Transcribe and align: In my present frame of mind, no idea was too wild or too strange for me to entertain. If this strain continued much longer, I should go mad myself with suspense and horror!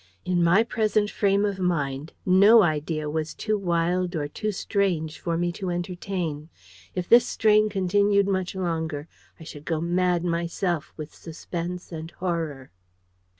In 0.25 0.43
my 0.43 0.63
present 0.63 1.11
frame 1.11 1.45
of 1.45 1.59
mind, 1.59 2.11
no 2.25 2.63
idea 2.63 3.07
was 3.07 3.35
too 3.35 3.55
wild 3.55 4.15
or 4.15 4.27
too 4.27 4.51
strange 4.51 5.19
for 5.19 5.37
me 5.37 5.51
to 5.51 5.69
entertain. 5.69 6.49
If 6.95 7.07
this 7.07 7.27
strain 7.27 7.69
continued 7.69 8.27
much 8.27 8.55
longer, 8.55 9.07
I 9.39 9.43
should 9.43 9.63
go 9.63 9.79
mad 9.79 10.23
myself 10.23 10.91
with 10.97 11.13
suspense 11.13 11.91
and 11.91 12.09
horror! 12.09 12.71